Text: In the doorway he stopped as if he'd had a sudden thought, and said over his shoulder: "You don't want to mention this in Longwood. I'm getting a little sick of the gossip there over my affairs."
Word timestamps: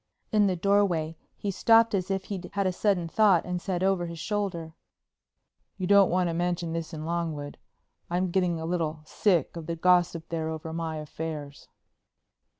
In 0.31 0.47
the 0.47 0.55
doorway 0.55 1.15
he 1.37 1.51
stopped 1.51 1.93
as 1.93 2.09
if 2.09 2.23
he'd 2.23 2.49
had 2.53 2.65
a 2.65 2.71
sudden 2.73 3.07
thought, 3.07 3.45
and 3.45 3.61
said 3.61 3.83
over 3.83 4.07
his 4.07 4.17
shoulder: 4.17 4.73
"You 5.77 5.85
don't 5.85 6.09
want 6.09 6.27
to 6.27 6.33
mention 6.33 6.73
this 6.73 6.91
in 6.91 7.05
Longwood. 7.05 7.59
I'm 8.09 8.31
getting 8.31 8.59
a 8.59 8.65
little 8.65 9.01
sick 9.05 9.55
of 9.55 9.67
the 9.67 9.75
gossip 9.75 10.29
there 10.29 10.49
over 10.49 10.73
my 10.73 10.95
affairs." 10.97 11.67